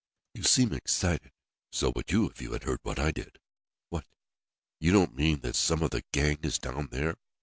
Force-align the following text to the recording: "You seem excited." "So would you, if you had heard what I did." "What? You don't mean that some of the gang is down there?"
"You 0.33 0.41
seem 0.41 0.73
excited." 0.73 1.31
"So 1.71 1.93
would 1.95 2.11
you, 2.11 2.25
if 2.27 2.41
you 2.41 2.53
had 2.53 2.63
heard 2.63 2.79
what 2.81 2.97
I 2.97 3.11
did." 3.11 3.37
"What? 3.89 4.05
You 4.79 4.91
don't 4.91 5.13
mean 5.15 5.41
that 5.41 5.55
some 5.55 5.83
of 5.83 5.91
the 5.91 6.03
gang 6.11 6.39
is 6.41 6.57
down 6.57 6.87
there?" 6.89 7.17